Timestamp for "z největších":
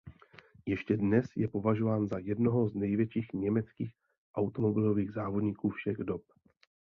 2.69-3.33